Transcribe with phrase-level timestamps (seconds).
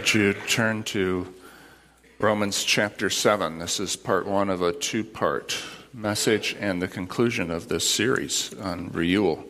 [0.00, 1.30] Would you turn to
[2.18, 3.58] Romans chapter 7?
[3.58, 5.62] This is part one of a two part
[5.92, 9.44] message and the conclusion of this series on renewal.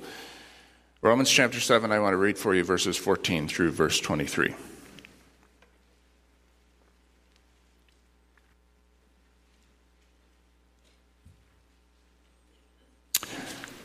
[1.02, 4.52] Romans chapter 7, I want to read for you verses 14 through verse 23.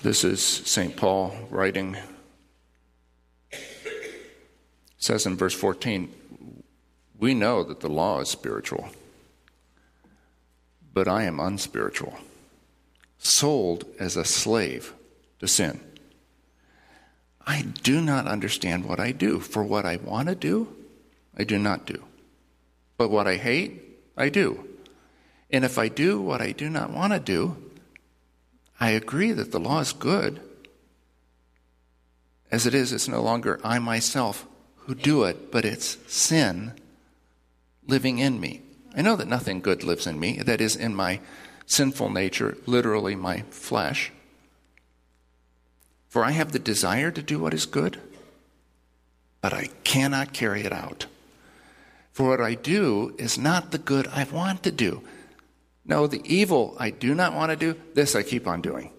[0.02, 0.97] This is St.
[0.97, 1.95] Paul writing.
[3.52, 3.61] It
[4.97, 6.11] says in verse 14,
[7.19, 8.89] we know that the law is spiritual,
[10.93, 12.18] but I am unspiritual,
[13.18, 14.93] sold as a slave
[15.39, 15.79] to sin.
[17.47, 19.39] I do not understand what I do.
[19.39, 20.75] For what I want to do,
[21.37, 22.04] I do not do.
[22.97, 24.68] But what I hate, I do.
[25.51, 27.56] And if I do what I do not want to do,
[28.79, 30.42] I agree that the law is good.
[32.52, 34.47] As it is, it's no longer I myself
[34.78, 36.73] who do it, but it's sin
[37.88, 38.61] living in me.
[38.95, 41.19] I know that nothing good lives in me, that is, in my
[41.66, 44.11] sinful nature, literally my flesh.
[46.08, 48.00] For I have the desire to do what is good,
[49.41, 51.08] but I cannot carry it out.
[52.13, 55.02] For what I do is not the good I want to do.
[55.83, 58.91] No, the evil I do not want to do, this I keep on doing.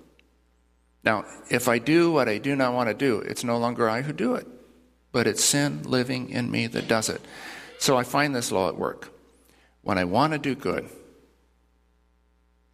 [1.02, 4.02] Now, if I do what I do not want to do, it's no longer I
[4.02, 4.46] who do it,
[5.12, 7.22] but it's sin living in me that does it.
[7.78, 9.12] So I find this law at work.
[9.82, 10.88] When I want to do good,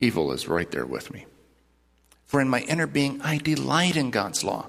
[0.00, 1.26] evil is right there with me.
[2.24, 4.68] For in my inner being, I delight in God's law.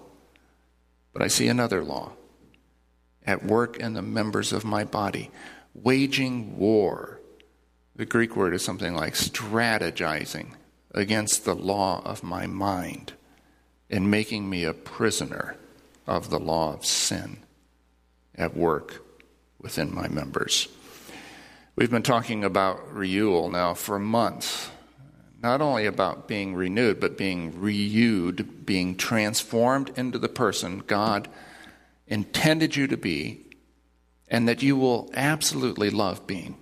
[1.14, 2.12] But I see another law
[3.26, 5.32] at work in the members of my body,
[5.74, 7.20] waging war.
[7.96, 10.48] The Greek word is something like strategizing
[10.92, 13.14] against the law of my mind
[13.90, 15.56] and making me a prisoner
[16.06, 17.38] of the law of sin
[18.36, 19.02] at work
[19.64, 20.68] within my members.
[21.76, 24.70] We've been talking about renewal now for months,
[25.42, 31.28] not only about being renewed, but being renewed, being transformed into the person God
[32.06, 33.46] intended you to be,
[34.28, 36.58] and that you will absolutely love being.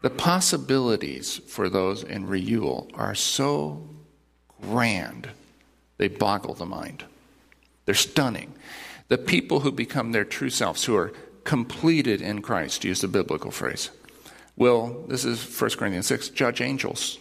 [0.00, 3.88] The possibilities for those in renewal are so
[4.62, 5.28] grand,
[5.98, 7.04] they boggle the mind.
[7.84, 8.54] They're stunning.
[9.08, 11.12] The people who become their true selves, who are
[11.44, 13.90] completed in Christ, use the biblical phrase,
[14.56, 17.18] will, this is 1 Corinthians 6, judge angels.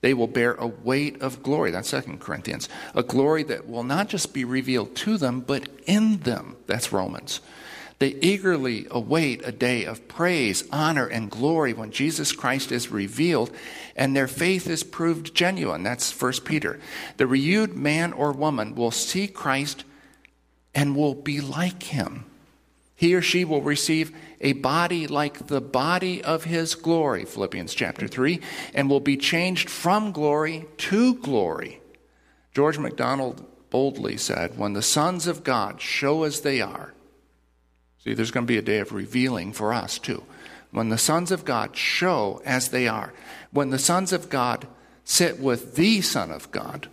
[0.00, 1.70] They will bear a weight of glory.
[1.70, 2.68] That's 2 Corinthians.
[2.94, 6.56] A glory that will not just be revealed to them, but in them.
[6.66, 7.40] That's Romans.
[7.98, 13.50] They eagerly await a day of praise, honor, and glory when Jesus Christ is revealed
[13.94, 15.82] and their faith is proved genuine.
[15.82, 16.80] That's 1 Peter.
[17.18, 19.84] The renewed man or woman will see Christ
[20.74, 22.24] and will be like him.
[23.00, 28.06] He or she will receive a body like the body of his glory, Philippians chapter
[28.06, 28.40] 3,
[28.74, 31.80] and will be changed from glory to glory.
[32.54, 36.92] George MacDonald boldly said, When the sons of God show as they are,
[38.04, 40.22] see, there's going to be a day of revealing for us too.
[40.70, 43.14] When the sons of God show as they are,
[43.50, 44.66] when the sons of God
[45.04, 46.88] sit with the Son of God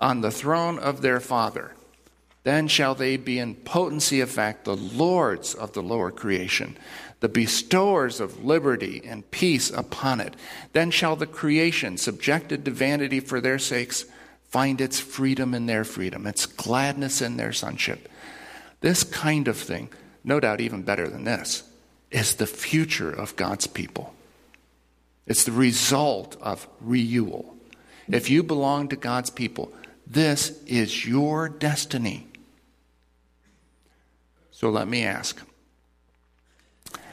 [0.00, 1.70] on the throne of their Father,
[2.42, 6.76] then shall they be in potency of fact the lords of the lower creation,
[7.20, 10.34] the bestowers of liberty and peace upon it.
[10.72, 14.06] Then shall the creation, subjected to vanity for their sakes,
[14.44, 18.08] find its freedom in their freedom, its gladness in their sonship.
[18.80, 19.90] This kind of thing,
[20.24, 21.62] no doubt even better than this,
[22.10, 24.14] is the future of God's people.
[25.26, 27.54] It's the result of renewal.
[28.08, 29.72] If you belong to God's people,
[30.06, 32.26] this is your destiny.
[34.60, 35.40] So let me ask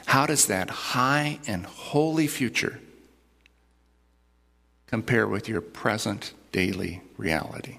[0.07, 2.81] how does that high and holy future
[4.87, 7.77] compare with your present daily reality?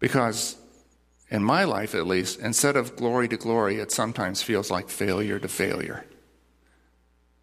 [0.00, 0.56] Because
[1.30, 5.38] in my life at least, instead of glory to glory, it sometimes feels like failure
[5.38, 6.04] to failure.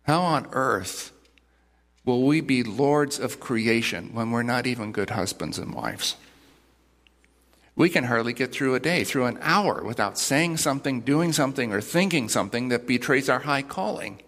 [0.04, 1.14] How on earth
[2.04, 6.18] will we be lords of creation when we're not even good husbands and wives?
[7.78, 11.72] We can hardly get through a day, through an hour, without saying something, doing something,
[11.72, 14.20] or thinking something that betrays our high calling.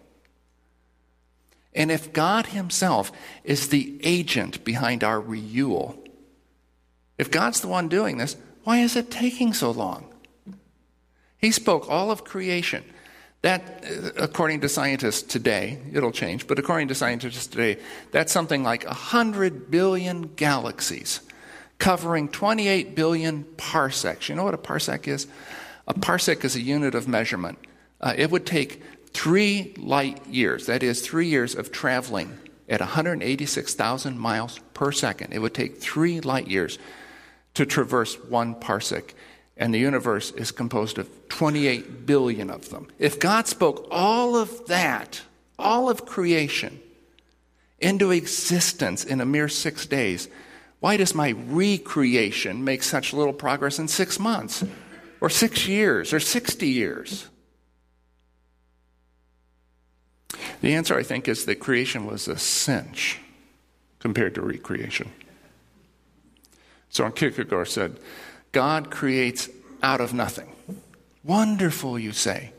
[1.74, 3.12] And if God Himself
[3.44, 5.98] is the agent behind our renewal,
[7.18, 10.14] if God's the one doing this, why is it taking so long?
[11.40, 12.84] He spoke all of creation.
[13.42, 17.82] That, uh, according to scientists today, it'll change, but according to scientists today,
[18.12, 21.22] that's something like 100 billion galaxies
[21.80, 24.30] covering 28 billion parsecs.
[24.30, 25.28] You know what a parsec is?
[25.88, 27.58] A parsec is a unit of measurement.
[28.00, 32.38] Uh, it would take three light years, that is, three years of traveling
[32.68, 35.34] at 186,000 miles per second.
[35.34, 36.78] It would take three light years
[37.56, 39.14] to traverse one parsec,
[39.58, 42.88] and the universe is composed of 28 billion of them.
[43.00, 45.22] If God spoke all of that,
[45.58, 46.80] all of creation,
[47.80, 50.28] into existence in a mere six days,
[50.80, 54.64] why does my recreation make such little progress in six months,
[55.20, 57.28] or six years, or 60 years?
[60.62, 63.20] The answer, I think, is that creation was a cinch
[64.00, 65.12] compared to recreation.
[66.90, 68.00] Soren Kierkegaard said,
[68.52, 69.50] God creates
[69.84, 70.50] out of nothing.
[71.24, 72.52] Wonderful, you say.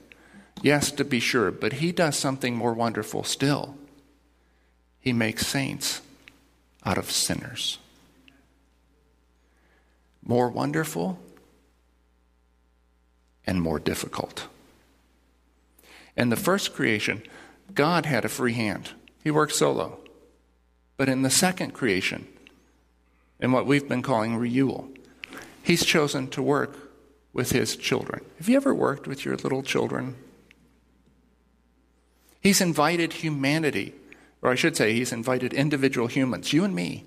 [0.63, 3.77] Yes, to be sure, but he does something more wonderful still.
[5.01, 6.03] He makes saints
[6.85, 7.79] out of sinners.
[10.23, 11.19] More wonderful
[13.47, 14.47] and more difficult.
[16.17, 17.23] In the first creation,
[17.75, 18.91] God had a free hand.
[19.23, 20.01] He worked solo.
[20.97, 22.29] But in the second creation,
[23.41, 24.91] in what we've been calling renewal,
[25.63, 26.77] he's chosen to work
[27.33, 28.23] with his children.
[28.39, 30.17] Have you ever worked with your little children?
[32.41, 33.95] He's invited humanity,
[34.43, 37.05] or I should say, he's invited individual humans, you and me,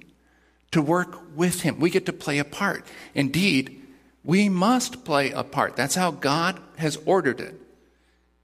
[0.73, 1.79] to work with him.
[1.79, 2.85] We get to play a part.
[3.15, 3.81] Indeed,
[4.23, 5.75] we must play a part.
[5.75, 7.55] That's how God has ordered it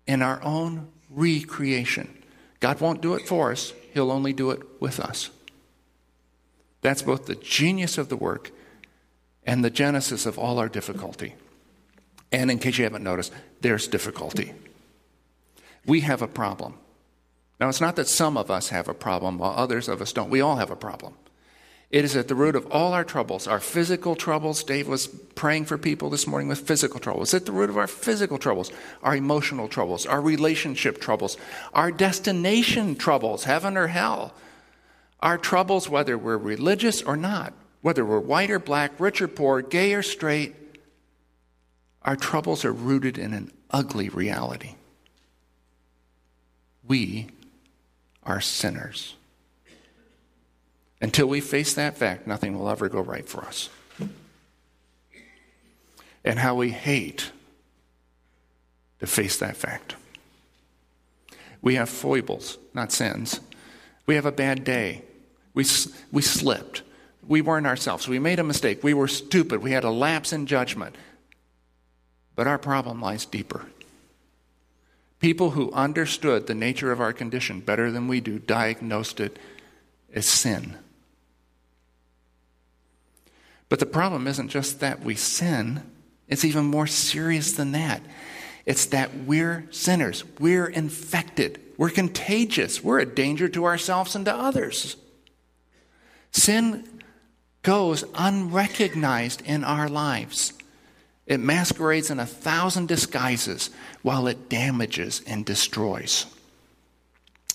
[0.08, 2.24] in our own recreation.
[2.60, 5.30] God won't do it for us, He'll only do it with us.
[6.82, 8.52] That's both the genius of the work
[9.44, 11.36] and the genesis of all our difficulty.
[12.32, 14.54] And in case you haven't noticed, there's difficulty.
[15.86, 16.76] We have a problem.
[17.60, 20.30] Now, it's not that some of us have a problem while others of us don't.
[20.30, 21.16] We all have a problem.
[21.92, 24.64] It is at the root of all our troubles, our physical troubles.
[24.64, 27.30] Dave was praying for people this morning with physical troubles.
[27.30, 28.72] It's at the root of our physical troubles,
[29.02, 31.36] our emotional troubles, our relationship troubles,
[31.74, 34.36] our destination troubles, heaven or hell.
[35.20, 39.64] Our troubles, whether we're religious or not, whether we're white or black, rich or poor,
[39.64, 40.56] gay or straight,
[42.04, 44.76] our troubles are rooted in an ugly reality.
[46.88, 47.30] We
[48.24, 49.16] are sinners.
[51.02, 53.70] Until we face that fact, nothing will ever go right for us.
[56.26, 57.32] And how we hate
[59.00, 59.96] to face that fact.
[61.62, 63.40] We have foibles, not sins.
[64.06, 65.04] We have a bad day.
[65.54, 65.66] We,
[66.12, 66.84] we slipped.
[67.28, 68.08] We weren't ourselves.
[68.08, 68.84] We made a mistake.
[68.84, 69.62] We were stupid.
[69.62, 70.96] We had a lapse in judgment.
[72.36, 73.66] But our problem lies deeper.
[75.20, 79.38] People who understood the nature of our condition better than we do diagnosed it
[80.14, 80.78] as sin.
[83.70, 85.84] But the problem isn't just that we sin,
[86.28, 88.02] it's even more serious than that.
[88.66, 94.36] It's that we're sinners, we're infected, we're contagious, we're a danger to ourselves and to
[94.36, 94.98] others.
[96.32, 96.88] Sin
[97.62, 100.54] goes unrecognized in our lives.
[101.26, 103.70] It masquerades in a thousand disguises
[104.02, 106.26] while it damages and destroys.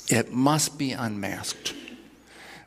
[0.08, 1.74] It must be unmasked.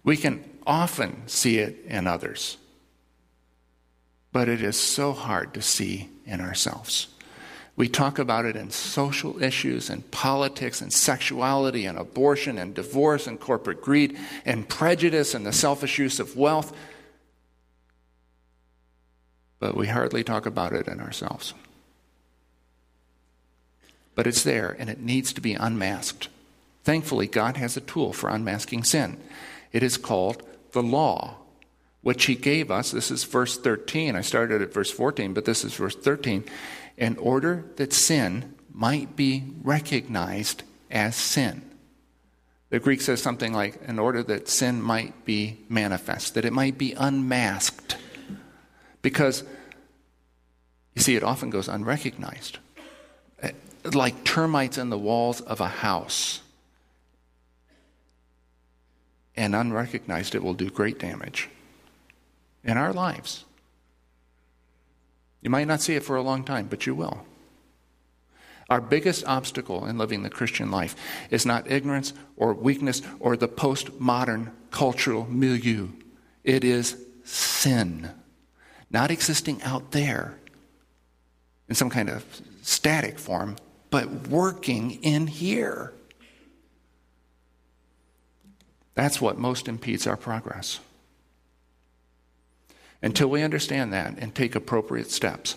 [0.03, 2.57] We can often see it in others
[4.38, 7.07] but it is so hard to see in ourselves.
[7.75, 13.25] We talk about it in social issues and politics and sexuality and abortion and divorce
[13.25, 14.15] and corporate greed
[14.46, 16.72] and prejudice and the selfish use of wealth.
[19.58, 21.56] But we hardly talk about it in ourselves.
[24.13, 26.27] But it's there and it needs to be unmasked.
[26.84, 29.17] Thankfully, God has a tool for unmasking sin.
[29.72, 31.38] It is called the law
[32.01, 32.92] which he gave us.
[32.92, 34.16] This is verse 13.
[34.16, 36.46] I started at verse 14, but this is verse 13.
[36.98, 41.63] In order that sin might be recognized as sin.
[42.70, 46.77] The Greek says something like, in order that sin might be manifest, that it might
[46.77, 47.98] be unmasked.
[49.01, 49.44] Because,
[50.96, 52.60] you see, it often goes unrecognized.
[53.94, 56.42] Like termites in the walls of a house.
[59.36, 61.50] And unrecognized, it will do great damage
[62.67, 63.45] in our lives.
[65.41, 67.25] You might not see it for a long time, but you will.
[68.69, 70.95] Our biggest obstacle in living the Christian life
[71.31, 75.88] is not ignorance or weakness or the postmodern cultural milieu.
[76.43, 78.12] It is sin,
[78.91, 80.38] not existing out there
[81.69, 82.25] in some kind of
[82.62, 83.55] static form,
[83.89, 85.93] but working in here.
[88.95, 90.81] That's what most impedes our progress.
[93.01, 95.56] Until we understand that and take appropriate steps,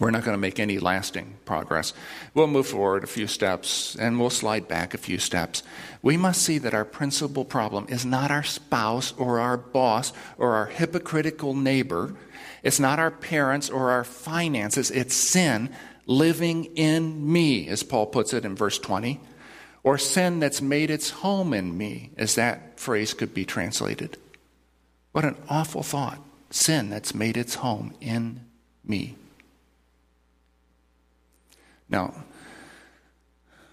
[0.00, 1.92] we're not going to make any lasting progress.
[2.32, 5.62] We'll move forward a few steps and we'll slide back a few steps.
[6.00, 10.54] We must see that our principal problem is not our spouse or our boss or
[10.54, 12.14] our hypocritical neighbor.
[12.62, 14.90] It's not our parents or our finances.
[14.90, 15.68] It's sin
[16.06, 19.20] living in me, as Paul puts it in verse 20,
[19.82, 24.16] or sin that's made its home in me, as that phrase could be translated.
[25.12, 26.20] What an awful thought.
[26.50, 28.40] Sin that's made its home in
[28.84, 29.16] me.
[31.88, 32.24] Now,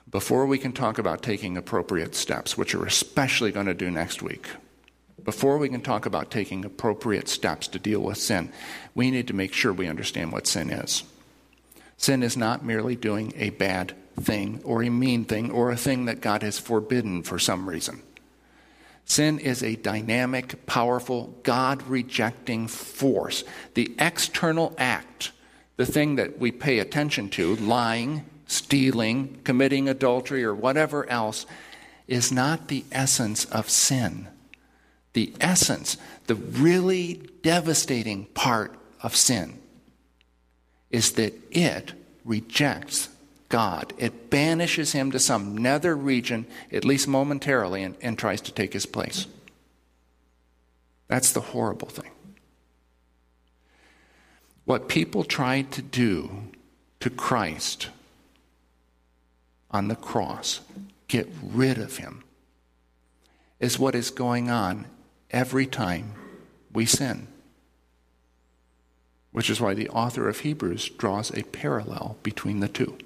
[0.09, 4.21] before we can talk about taking appropriate steps, which we're especially going to do next
[4.21, 4.47] week,
[5.23, 8.51] before we can talk about taking appropriate steps to deal with sin,
[8.95, 11.03] we need to make sure we understand what sin is.
[11.97, 16.05] Sin is not merely doing a bad thing or a mean thing or a thing
[16.05, 18.01] that God has forbidden for some reason.
[19.07, 23.43] Sin is a dynamic, powerful, God rejecting force.
[23.73, 25.31] The external act
[25.77, 31.45] the thing that we pay attention to, lying, stealing, committing adultery, or whatever else,
[32.07, 34.27] is not the essence of sin.
[35.13, 39.59] The essence, the really devastating part of sin,
[40.89, 41.93] is that it
[42.25, 43.09] rejects
[43.49, 43.93] God.
[43.97, 48.73] It banishes him to some nether region, at least momentarily, and, and tries to take
[48.73, 49.27] his place.
[51.07, 52.11] That's the horrible thing.
[54.65, 56.49] What people tried to do
[56.99, 57.89] to Christ
[59.71, 60.59] on the cross,
[61.07, 62.23] get rid of him,
[63.59, 64.85] is what is going on
[65.31, 66.13] every time
[66.73, 67.27] we sin.
[69.31, 72.97] Which is why the author of Hebrews draws a parallel between the two.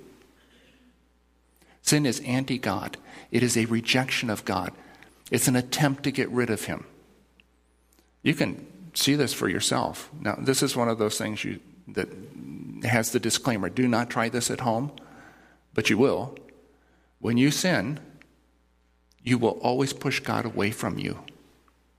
[1.82, 2.98] Sin is anti God,
[3.32, 4.72] it is a rejection of God,
[5.32, 6.86] it's an attempt to get rid of Him.
[8.24, 10.10] You can see this for yourself.
[10.20, 12.10] Now, this is one of those things you, that
[12.84, 14.92] has the disclaimer do not try this at home,
[15.74, 16.38] but you will.
[17.20, 18.00] When you sin,
[19.24, 21.20] you will always push God away from you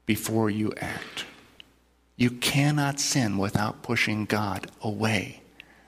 [0.07, 1.25] before you act.
[2.17, 5.43] You cannot sin without pushing God away.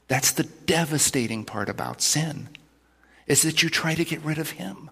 [0.08, 2.48] That's the devastating part about sin.
[3.26, 4.90] Is that you try to get rid of him.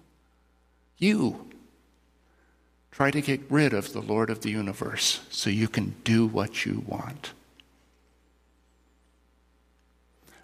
[0.97, 1.53] You
[2.93, 6.63] Try to get rid of the Lord of the universe so you can do what
[6.63, 7.33] you want.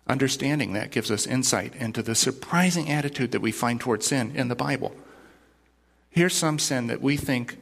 [0.08, 4.48] Understanding that gives us insight into the surprising attitude that we find toward sin in
[4.48, 4.96] the Bible.
[6.10, 7.60] Here's some sin that we think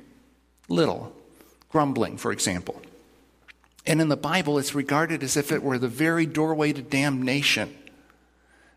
[0.70, 1.14] little,
[1.68, 2.82] grumbling, for example.
[3.86, 7.76] And in the Bible, it's regarded as if it were the very doorway to damnation.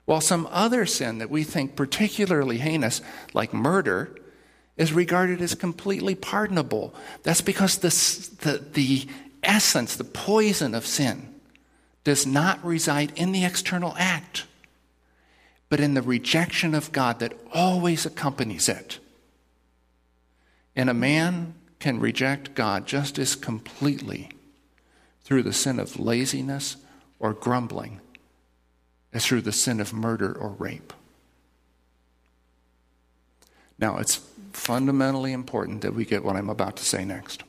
[0.04, 3.00] While some other sin that we think particularly heinous,
[3.32, 4.16] like murder,
[4.76, 6.94] is regarded as completely pardonable.
[7.22, 7.88] That's because the,
[8.44, 9.08] the, the
[9.42, 11.34] essence, the poison of sin,
[12.02, 14.46] does not reside in the external act,
[15.68, 18.98] but in the rejection of God that always accompanies it.
[20.74, 24.30] And a man can reject God just as completely
[25.22, 26.76] through the sin of laziness
[27.18, 28.00] or grumbling
[29.12, 30.92] as through the sin of murder or rape.
[33.78, 34.20] Now, it's
[34.52, 37.44] fundamentally important that we get what I'm about to say next.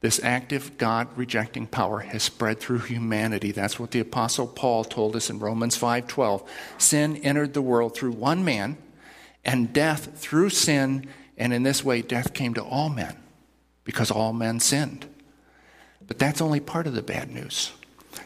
[0.00, 3.50] This active God rejecting power has spread through humanity.
[3.50, 6.48] That's what the apostle Paul told us in Romans 5:12.
[6.78, 8.78] Sin entered the world through one man
[9.44, 13.16] and death through sin, and in this way death came to all men
[13.82, 15.06] because all men sinned.
[16.06, 17.72] But that's only part of the bad news.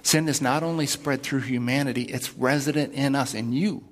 [0.03, 3.85] Sin is not only spread through humanity, it's resident in us in you.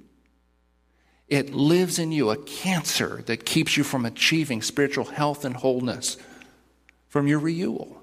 [1.29, 6.17] It lives in you, a cancer that keeps you from achieving spiritual health and wholeness,
[7.09, 8.03] from your renewal.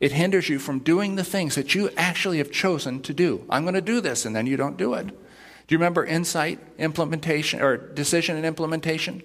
[0.00, 3.44] It hinders you from doing the things that you actually have chosen to do.
[3.50, 5.06] I'm going to do this, and then you don't do it.
[5.06, 5.14] Do
[5.68, 9.22] you remember insight, implementation, or decision and implementation?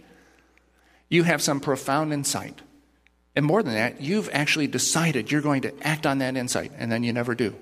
[1.09, 2.61] You have some profound insight.
[3.35, 6.91] And more than that, you've actually decided you're going to act on that insight, and
[6.91, 7.55] then you never do.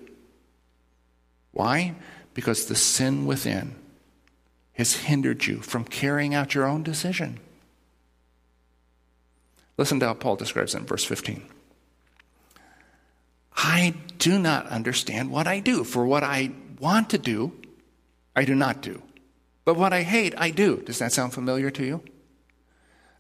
[1.56, 1.96] Why?
[2.34, 3.76] Because the sin within
[4.74, 7.40] has hindered you from carrying out your own decision.
[9.78, 11.46] Listen to how Paul describes it in verse 15.
[13.56, 17.54] I do not understand what I do, for what I want to do,
[18.36, 19.02] I do not do.
[19.64, 20.82] But what I hate, I do.
[20.82, 22.04] Does that sound familiar to you?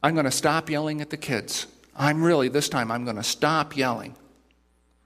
[0.03, 1.67] I'm going to stop yelling at the kids.
[1.95, 4.17] I'm really, this time, I'm going to stop yelling.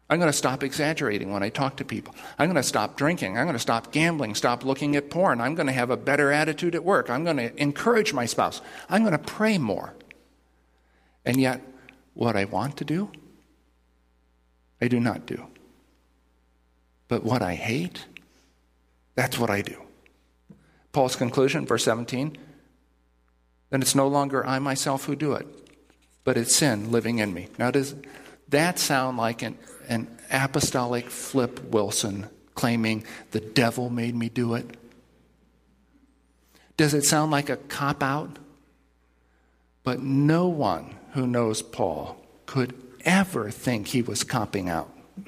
[0.09, 2.15] I'm going to stop exaggerating when I talk to people.
[2.37, 3.37] I'm going to stop drinking.
[3.37, 5.39] I'm going to stop gambling, stop looking at porn.
[5.39, 7.09] I'm going to have a better attitude at work.
[7.09, 8.61] I'm going to encourage my spouse.
[8.89, 9.93] I'm going to pray more.
[11.25, 11.61] And yet,
[12.15, 13.11] what I want to do,
[14.81, 15.45] I do not do.
[17.07, 18.05] But what I hate,
[19.15, 19.81] That's what I do.
[20.91, 22.37] Paul's conclusion, verse 17
[23.69, 25.47] then it's no longer I myself who do it,
[26.23, 27.47] but it's sin living in me.
[27.57, 27.95] Now, does
[28.49, 29.57] that sound like an,
[29.89, 34.77] an apostolic Flip Wilson claiming the devil made me do it?
[36.77, 38.39] Does it sound like a cop out?
[39.83, 44.89] But no one who knows Paul could ever think he was copping out.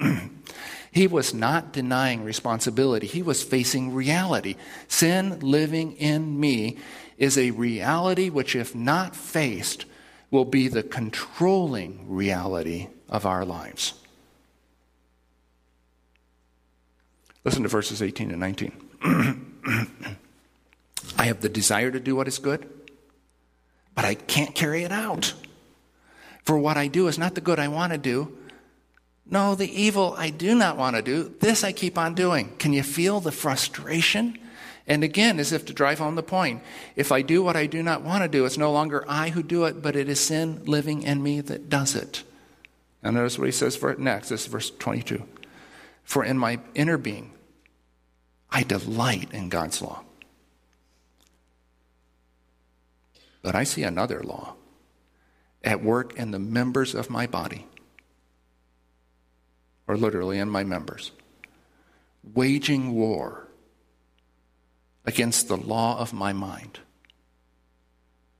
[0.92, 4.56] he was not denying responsibility, he was facing reality.
[4.88, 6.78] Sin living in me
[7.18, 9.84] is a reality which, if not faced,
[10.30, 13.94] will be the controlling reality of our lives.
[17.44, 18.72] Listen to verses 18 and 19.
[21.18, 22.68] I have the desire to do what is good,
[23.94, 25.34] but I can't carry it out.
[26.44, 28.36] For what I do is not the good I want to do.
[29.26, 32.54] No, the evil I do not want to do, this I keep on doing.
[32.58, 34.38] Can you feel the frustration?
[34.86, 36.62] And again, as if to drive home the point,
[36.96, 39.42] if I do what I do not want to do, it's no longer I who
[39.42, 42.24] do it, but it is sin living in me that does it.
[43.02, 44.28] And notice what he says for it next.
[44.28, 45.22] This is verse 22.
[46.04, 47.32] For in my inner being,
[48.50, 50.02] I delight in God's law.
[53.42, 54.54] But I see another law
[55.64, 57.66] at work in the members of my body,
[59.86, 61.12] or literally in my members,
[62.34, 63.48] waging war
[65.04, 66.80] against the law of my mind.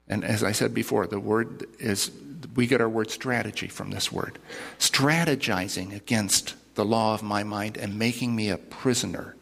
[0.09, 2.11] And as I said before, the word is,
[2.55, 4.39] we get our word strategy from this word.
[4.79, 9.37] Strategizing against the law of my mind and making me a prisoner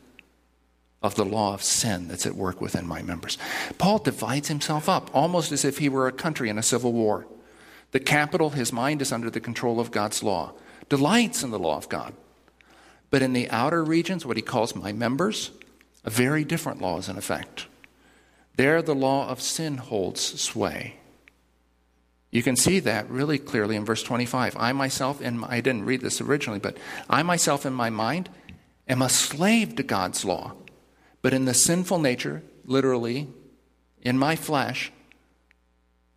[1.02, 3.38] of the law of sin that's at work within my members.
[3.78, 7.26] Paul divides himself up almost as if he were a country in a civil war.
[7.92, 10.52] The capital, his mind is under the control of God's law,
[10.88, 12.14] delights in the law of God.
[13.10, 15.50] But in the outer regions, what he calls my members,
[16.04, 17.66] a very different law is in effect.
[18.56, 20.99] There, the law of sin holds sway.
[22.30, 24.56] You can see that really clearly in verse 25.
[24.56, 26.76] I myself, and I didn't read this originally, but
[27.08, 28.28] I myself in my mind
[28.88, 30.52] am a slave to God's law.
[31.22, 33.28] But in the sinful nature, literally,
[34.02, 34.92] in my flesh,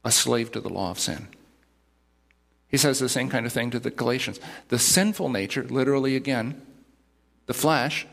[0.05, 1.27] a slave to the law of sin.
[2.67, 4.39] He says the same kind of thing to the Galatians.
[4.69, 6.61] The sinful nature, literally again,
[7.45, 8.07] the flesh,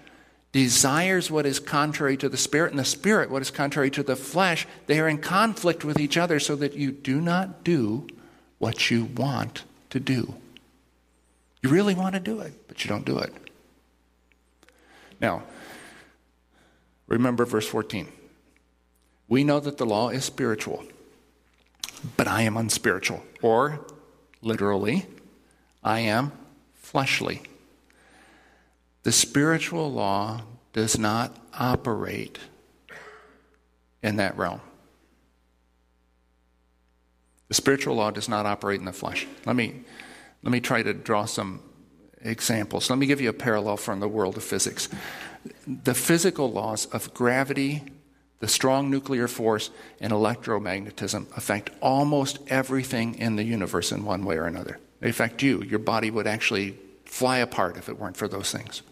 [0.53, 4.17] desires what is contrary to the spirit, and the spirit what is contrary to the
[4.17, 4.67] flesh.
[4.87, 8.07] They are in conflict with each other so that you do not do
[8.59, 10.35] what you want to do.
[11.63, 13.33] You really want to do it, but you don't do it.
[15.21, 15.43] Now,
[17.07, 18.09] remember verse 14.
[19.29, 20.85] We know that the law is spiritual,
[22.17, 23.23] but I am unspiritual.
[23.43, 23.87] Or,
[24.43, 25.07] literally,
[25.85, 26.33] I am
[26.75, 27.43] fleshly.
[29.03, 32.39] The spiritual law does not operate
[34.03, 34.61] in that realm.
[37.49, 39.27] The spiritual law does not operate in the flesh.
[39.45, 39.83] Let me,
[40.43, 41.61] let me try to draw some
[42.21, 42.89] examples.
[42.91, 44.89] Let me give you a parallel from the world of physics.
[45.67, 47.83] The physical laws of gravity,
[48.39, 54.37] the strong nuclear force, and electromagnetism affect almost everything in the universe in one way
[54.37, 54.79] or another.
[55.01, 55.63] They affect you.
[55.63, 58.83] Your body would actually fly apart if it weren't for those things.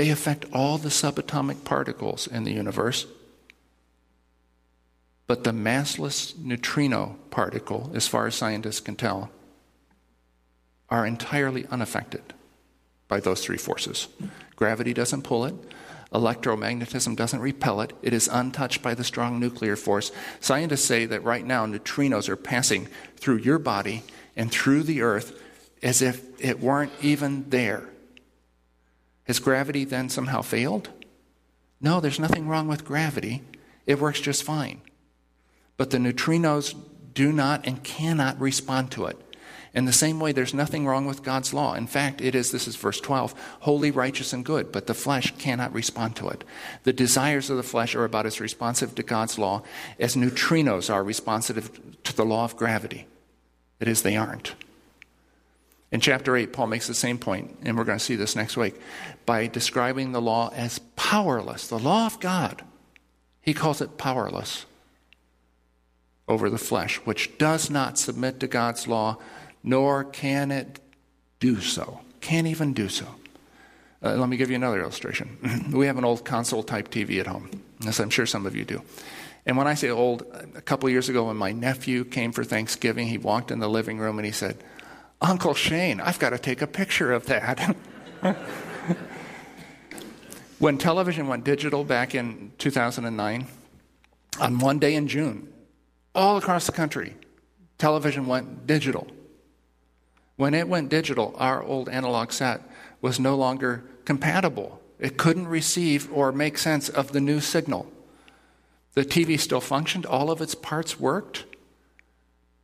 [0.00, 3.06] They affect all the subatomic particles in the universe.
[5.26, 9.30] But the massless neutrino particle, as far as scientists can tell,
[10.88, 12.22] are entirely unaffected
[13.08, 14.08] by those three forces.
[14.56, 15.54] Gravity doesn't pull it,
[16.14, 20.12] electromagnetism doesn't repel it, it is untouched by the strong nuclear force.
[20.40, 24.02] Scientists say that right now neutrinos are passing through your body
[24.34, 25.38] and through the earth
[25.82, 27.89] as if it weren't even there.
[29.30, 30.88] Has gravity then somehow failed?
[31.80, 33.42] No, there's nothing wrong with gravity.
[33.86, 34.80] It works just fine.
[35.76, 36.74] But the neutrinos
[37.14, 39.16] do not and cannot respond to it.
[39.72, 41.74] In the same way, there's nothing wrong with God's law.
[41.74, 45.32] In fact, it is, this is verse 12, holy, righteous, and good, but the flesh
[45.38, 46.42] cannot respond to it.
[46.82, 49.62] The desires of the flesh are about as responsive to God's law
[50.00, 53.06] as neutrinos are responsive to the law of gravity.
[53.78, 54.56] It is, they aren't.
[55.92, 58.56] In chapter 8, Paul makes the same point, and we're going to see this next
[58.56, 58.80] week,
[59.26, 61.66] by describing the law as powerless.
[61.66, 62.62] The law of God,
[63.40, 64.66] he calls it powerless
[66.28, 69.18] over the flesh, which does not submit to God's law,
[69.64, 70.78] nor can it
[71.40, 72.00] do so.
[72.20, 73.06] Can't even do so.
[74.02, 75.70] Uh, let me give you another illustration.
[75.72, 77.50] we have an old console type TV at home,
[77.84, 78.82] as I'm sure some of you do.
[79.44, 80.22] And when I say old,
[80.54, 83.98] a couple years ago when my nephew came for Thanksgiving, he walked in the living
[83.98, 84.62] room and he said,
[85.20, 87.76] Uncle Shane, I've got to take a picture of that.
[90.60, 93.46] When television went digital back in 2009,
[94.38, 95.50] on one day in June,
[96.14, 97.16] all across the country,
[97.78, 99.06] television went digital.
[100.36, 102.60] When it went digital, our old analog set
[103.00, 104.82] was no longer compatible.
[104.98, 107.90] It couldn't receive or make sense of the new signal.
[108.92, 111.46] The TV still functioned, all of its parts worked,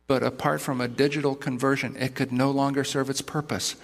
[0.07, 3.75] but apart from a digital conversion, it could no longer serve its purpose.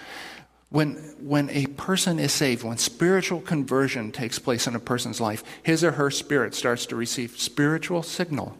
[0.69, 5.43] When, when a person is saved, when spiritual conversion takes place in a person's life,
[5.61, 8.57] his or her spirit starts to receive spiritual signal.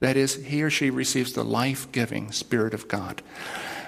[0.00, 3.22] That is, he or she receives the life giving Spirit of God.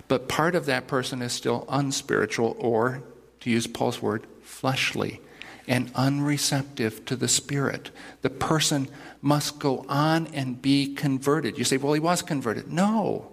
[0.09, 3.03] But part of that person is still unspiritual, or,
[3.41, 5.21] to use Paul's word, fleshly
[5.67, 7.91] and unreceptive to the Spirit.
[8.23, 8.89] The person
[9.21, 11.59] must go on and be converted.
[11.59, 12.73] You say, well, he was converted.
[12.73, 13.33] No.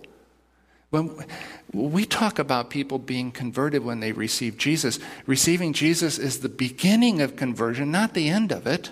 [0.89, 1.25] When
[1.71, 7.21] we talk about people being converted when they receive Jesus, receiving Jesus is the beginning
[7.21, 8.91] of conversion, not the end of it.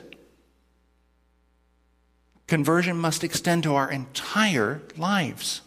[2.47, 5.61] Conversion must extend to our entire lives.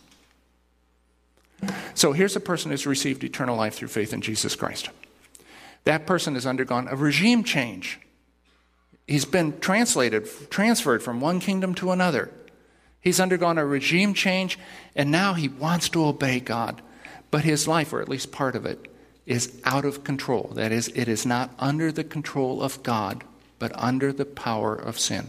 [1.94, 4.90] So here's a person who's received eternal life through faith in Jesus Christ.
[5.84, 8.00] That person has undergone a regime change.
[9.06, 12.30] He's been translated, transferred from one kingdom to another.
[13.00, 14.58] He's undergone a regime change,
[14.96, 16.80] and now he wants to obey God.
[17.30, 18.88] But his life, or at least part of it,
[19.26, 20.52] is out of control.
[20.54, 23.24] That is, it is not under the control of God,
[23.58, 25.28] but under the power of sin.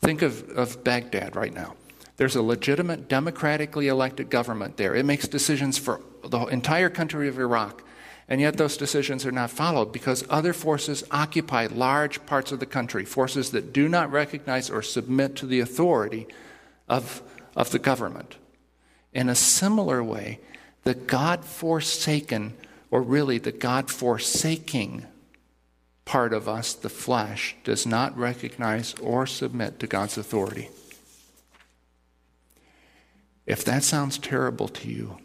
[0.00, 1.74] Think of, of Baghdad right now.
[2.16, 4.94] There's a legitimate, democratically elected government there.
[4.94, 7.84] It makes decisions for the entire country of Iraq.
[8.32, 12.64] And yet, those decisions are not followed because other forces occupy large parts of the
[12.64, 16.26] country, forces that do not recognize or submit to the authority
[16.88, 17.20] of,
[17.54, 18.36] of the government.
[19.12, 20.40] In a similar way,
[20.84, 22.54] the God forsaken,
[22.90, 25.04] or really the God forsaking
[26.06, 30.70] part of us, the flesh, does not recognize or submit to God's authority.
[33.44, 35.18] If that sounds terrible to you,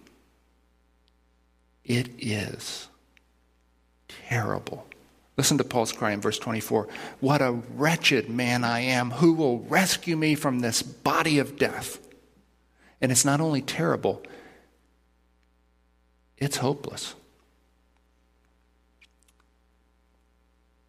[1.86, 2.90] it is
[4.08, 4.86] terrible.
[5.38, 6.88] Listen to Paul's cry in verse 24
[7.20, 9.12] What a wretched man I am!
[9.12, 12.00] Who will rescue me from this body of death?
[13.00, 14.24] And it's not only terrible,
[16.38, 17.14] it's hopeless.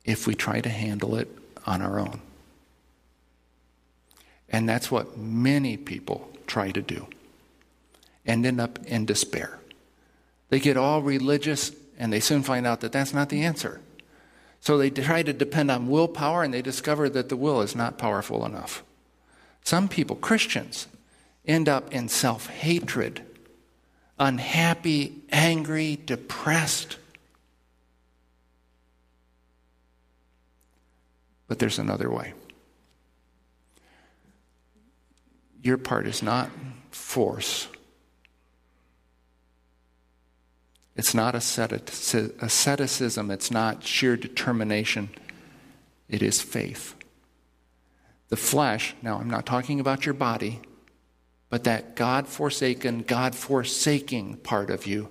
[0.09, 1.29] if we try to handle it
[1.67, 2.23] on our own.
[4.49, 7.07] And that's what many people try to do
[8.25, 9.59] and end up in despair.
[10.49, 13.81] They get all religious and they soon find out that that's not the answer.
[14.61, 17.99] So they try to depend on willpower and they discover that the will is not
[17.99, 18.83] powerful enough.
[19.63, 20.87] Some people, Christians,
[21.47, 23.23] end up in self hatred,
[24.19, 26.97] unhappy, angry, depressed.
[31.49, 32.35] But there's another way.
[35.63, 36.51] Your part is not
[36.91, 37.69] force.
[40.99, 43.31] It's not asceticism.
[43.31, 45.09] It's not sheer determination.
[46.09, 46.95] It is faith.
[48.31, 50.61] The flesh, now I'm not talking about your body,
[51.51, 55.09] but that God forsaken, God forsaking part of you,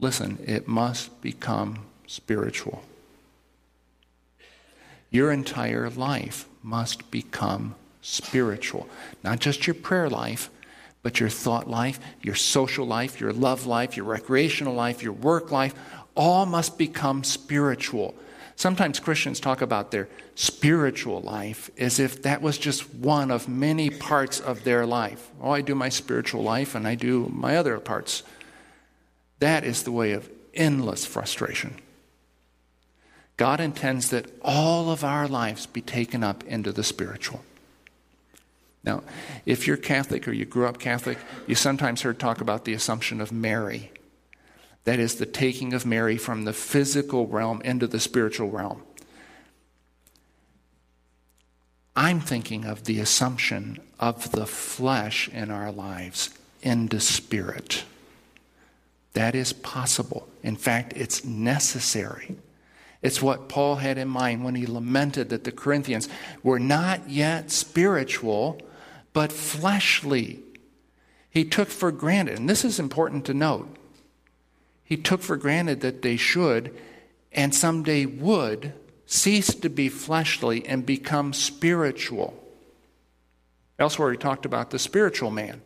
[0.00, 2.82] listen, it must become spiritual.
[5.10, 8.88] Your entire life must become spiritual.
[9.22, 10.48] Not just your prayer life,
[11.02, 15.50] but your thought life, your social life, your love life, your recreational life, your work
[15.50, 15.74] life,
[16.14, 18.14] all must become spiritual.
[18.54, 23.90] Sometimes Christians talk about their spiritual life as if that was just one of many
[23.90, 25.30] parts of their life.
[25.40, 28.22] Oh, I do my spiritual life and I do my other parts.
[29.40, 31.76] That is the way of endless frustration.
[33.36, 37.42] God intends that all of our lives be taken up into the spiritual.
[38.84, 39.02] Now,
[39.46, 43.20] if you're Catholic or you grew up Catholic, you sometimes heard talk about the Assumption
[43.20, 43.92] of Mary.
[44.84, 48.82] That is the taking of Mary from the physical realm into the spiritual realm.
[51.94, 56.30] I'm thinking of the assumption of the flesh in our lives
[56.62, 57.84] into spirit.
[59.12, 60.26] That is possible.
[60.42, 62.36] In fact, it's necessary.
[63.02, 66.08] It's what Paul had in mind when he lamented that the Corinthians
[66.42, 68.58] were not yet spiritual,
[69.12, 70.40] but fleshly.
[71.30, 73.76] He took for granted, and this is important to note,
[74.84, 76.76] he took for granted that they should
[77.32, 78.74] and someday would
[79.06, 82.34] cease to be fleshly and become spiritual.
[83.78, 85.62] Elsewhere, he talked about the spiritual man.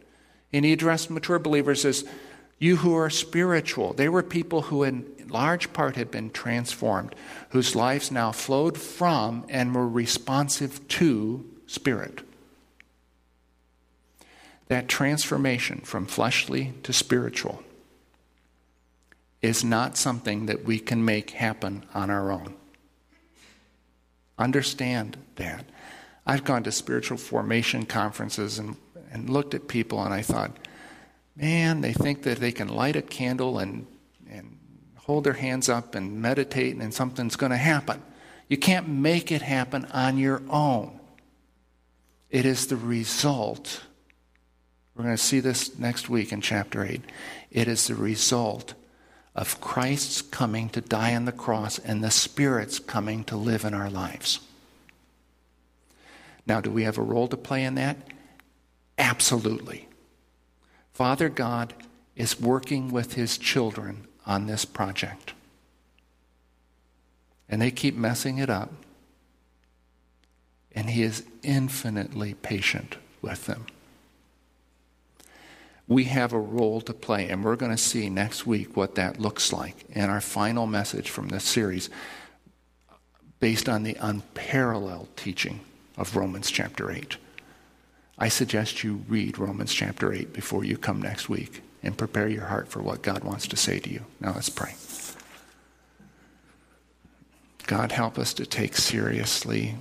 [0.53, 2.05] And he addressed mature believers as
[2.59, 3.93] you who are spiritual.
[3.93, 7.15] They were people who in large part had been transformed,
[7.51, 12.26] whose lives now flowed from and were responsive to Spirit.
[14.69, 17.63] That transformation from fleshly to spiritual
[19.43, 22.55] is not something that we can make happen on our own.
[24.39, 25.65] Understand that.
[26.27, 28.77] I've gone to spiritual formation conferences and,
[29.13, 30.59] and looked at people and I thought,
[31.37, 33.87] man, they think that they can light a candle and,
[34.29, 34.59] and
[34.97, 38.03] hold their hands up and meditate and something's going to happen.
[38.49, 40.99] You can't make it happen on your own.
[42.31, 43.83] It is the result.
[44.97, 47.03] We're going to see this next week in chapter 8.
[47.51, 48.73] It is the result
[49.35, 53.75] of Christ's coming to die on the cross and the Spirit's coming to live in
[53.75, 54.41] our lives.
[56.47, 57.99] Now, do we have a role to play in that?
[58.97, 59.87] Absolutely.
[60.95, 61.75] Father God
[62.15, 65.35] is working with his children on this project.
[67.51, 68.73] And they keep messing it up.
[70.73, 73.67] And he is infinitely patient with them.
[75.89, 79.21] We have a role to play, and we're going to see next week what that
[79.21, 81.91] looks like in our final message from this series
[83.39, 85.61] based on the unparalleled teaching
[85.97, 87.17] of Romans chapter 8.
[88.19, 92.47] I suggest you read Romans chapter 8 before you come next week and prepare your
[92.47, 94.05] heart for what God wants to say to you.
[94.21, 94.75] Now let's pray.
[97.67, 99.75] God, help us to take seriously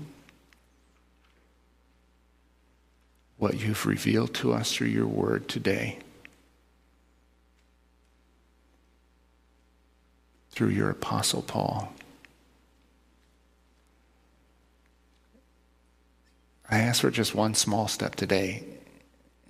[3.38, 6.00] what you've revealed to us through your word today.
[10.52, 11.92] Through your apostle Paul.
[16.70, 18.64] I ask for just one small step today,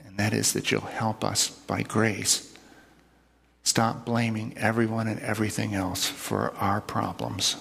[0.05, 2.51] and that is that you'll help us by grace
[3.63, 7.55] stop blaming everyone and everything else for our problems.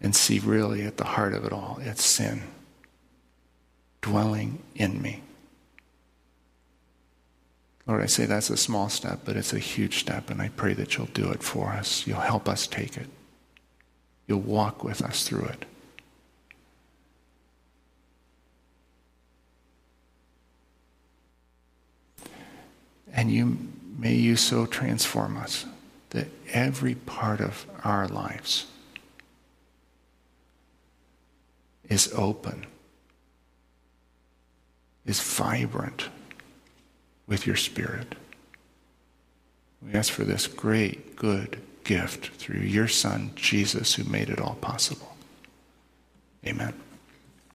[0.00, 2.42] And see really at the heart of it all, it's sin
[4.00, 5.22] dwelling in me.
[7.86, 10.74] Lord, I say that's a small step, but it's a huge step, and I pray
[10.74, 12.06] that you'll do it for us.
[12.06, 13.08] You'll help us take it.
[14.26, 15.64] You'll walk with us through it.
[23.12, 23.58] And you
[23.98, 25.66] may you so transform us
[26.10, 28.66] that every part of our lives
[31.90, 32.64] is open,
[35.04, 36.08] is vibrant
[37.26, 38.14] with your spirit.
[39.82, 44.56] We ask for this great, good gift through your Son, Jesus, who made it all
[44.60, 45.16] possible.
[46.46, 46.74] Amen.